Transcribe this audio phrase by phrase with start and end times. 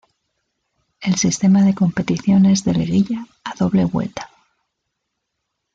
[0.99, 4.31] El sistema de competición es de liguilla a doble vuelta.